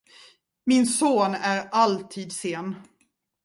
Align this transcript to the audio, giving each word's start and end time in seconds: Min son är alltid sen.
Min 0.65 0.85
son 0.87 1.35
är 1.35 1.69
alltid 1.71 2.31
sen. 2.31 2.75